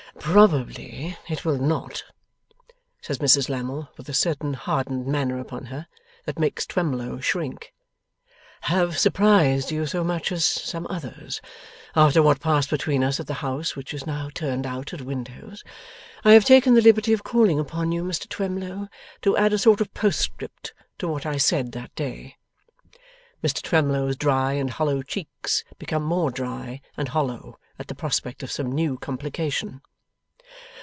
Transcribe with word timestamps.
'Probably 0.19 1.17
it 1.29 1.45
will 1.45 1.57
not,' 1.57 2.03
says 3.01 3.17
Mrs 3.19 3.47
Lammle, 3.49 3.87
with 3.97 4.07
a 4.09 4.13
certain 4.13 4.53
hardened 4.55 5.07
manner 5.07 5.39
upon 5.39 5.65
her, 5.67 5.87
that 6.25 6.37
makes 6.37 6.65
Twemlow 6.65 7.21
shrink, 7.21 7.73
'have 8.63 8.99
surprised 8.99 9.71
you 9.71 9.85
so 9.87 10.03
much 10.03 10.29
as 10.31 10.43
some 10.45 10.85
others, 10.89 11.41
after 11.95 12.21
what 12.21 12.41
passed 12.41 12.69
between 12.69 13.03
us 13.05 13.19
at 13.21 13.25
the 13.27 13.35
house 13.35 13.75
which 13.77 13.93
is 13.95 14.05
now 14.05 14.29
turned 14.35 14.65
out 14.65 14.93
at 14.93 15.01
windows. 15.01 15.63
I 16.25 16.33
have 16.33 16.43
taken 16.45 16.73
the 16.73 16.81
liberty 16.81 17.13
of 17.13 17.23
calling 17.23 17.57
upon 17.57 17.91
you, 17.93 18.03
Mr 18.03 18.27
Twemlow, 18.29 18.89
to 19.21 19.37
add 19.37 19.53
a 19.53 19.57
sort 19.57 19.79
of 19.81 19.93
postscript 19.93 20.73
to 20.99 21.07
what 21.07 21.25
I 21.25 21.37
said 21.37 21.71
that 21.71 21.95
day.' 21.95 22.35
Mr 23.41 23.61
Twemlow's 23.63 24.17
dry 24.17 24.53
and 24.53 24.69
hollow 24.71 25.01
cheeks 25.03 25.63
become 25.79 26.03
more 26.03 26.29
dry 26.31 26.81
and 26.97 27.07
hollow 27.07 27.57
at 27.79 27.87
the 27.87 27.95
prospect 27.95 28.43
of 28.43 28.51
some 28.51 28.71
new 28.73 28.97
complication. 28.97 29.81